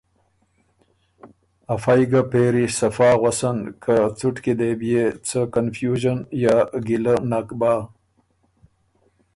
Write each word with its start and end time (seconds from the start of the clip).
افئ 1.73 2.01
ګۀ 2.11 2.21
پېري 2.31 2.65
صفا 2.79 3.09
غؤسن 3.21 3.57
که 3.83 3.95
څُټکی 4.17 4.53
دې 4.59 4.71
بيې 4.79 5.03
څۀ 5.27 5.41
کنفیوژن 5.53 6.19
یا 6.43 6.55
ګیلۀ 6.87 7.15
نک 7.29 7.47
بَۀ۔ 7.59 7.73